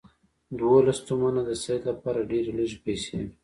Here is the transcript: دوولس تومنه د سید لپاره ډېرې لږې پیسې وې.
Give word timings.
دوولس 0.57 0.99
تومنه 1.07 1.41
د 1.47 1.51
سید 1.63 1.81
لپاره 1.89 2.27
ډېرې 2.31 2.51
لږې 2.57 2.77
پیسې 2.85 3.11
وې. 3.19 3.27